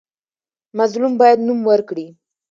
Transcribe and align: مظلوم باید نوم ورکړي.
مظلوم 0.77 1.13
باید 1.21 1.39
نوم 1.47 1.59
ورکړي. 1.69 2.07